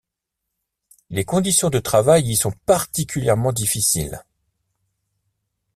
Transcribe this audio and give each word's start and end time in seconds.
Les 1.11 1.25
conditions 1.25 1.69
de 1.69 1.77
travail 1.77 2.27
y 2.31 2.35
sont 2.35 2.53
particulièrement 2.65 3.53
difficiles. 3.53 4.23